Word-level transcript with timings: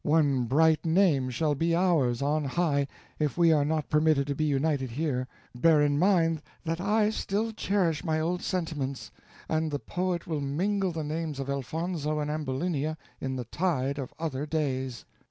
One 0.03 0.45
bright 0.45 0.83
name 0.83 1.29
shall 1.29 1.53
be 1.53 1.75
ours 1.75 2.23
on 2.23 2.43
high, 2.43 2.87
if 3.19 3.37
we 3.37 3.51
are 3.51 3.63
not 3.63 3.87
permitted 3.87 4.25
to 4.25 4.33
be 4.33 4.45
united 4.45 4.89
here; 4.89 5.27
bear 5.53 5.79
in 5.83 5.99
mind 5.99 6.41
that 6.63 6.81
I 6.81 7.11
still 7.11 7.51
cherish 7.51 8.03
my 8.03 8.19
old 8.19 8.41
sentiments, 8.41 9.11
and 9.47 9.69
the 9.69 9.77
poet 9.77 10.25
will 10.25 10.41
mingle 10.41 10.91
the 10.91 11.03
names 11.03 11.39
of 11.39 11.51
Elfonzo 11.51 12.17
and 12.17 12.31
Ambulinia 12.31 12.97
in 13.19 13.35
the 13.35 13.45
tide 13.45 13.99
of 13.99 14.11
other 14.17 14.47
days." 14.47 15.05